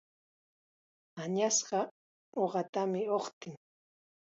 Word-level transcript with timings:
Añasqa 1.21 1.79
uqatam 2.43 2.91
uqtin. 3.17 3.55